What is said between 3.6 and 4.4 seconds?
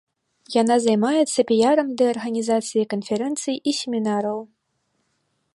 і семінараў.